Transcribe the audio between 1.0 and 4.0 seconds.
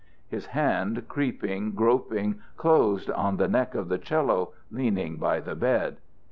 creeping, groping, closed on the neck of the